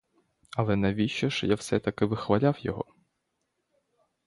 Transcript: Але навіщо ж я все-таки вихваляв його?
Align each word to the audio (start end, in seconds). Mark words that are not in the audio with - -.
Але 0.57 0.75
навіщо 0.75 1.29
ж 1.29 1.47
я 1.47 1.55
все-таки 1.55 2.05
вихваляв 2.05 2.55
його? 2.59 2.85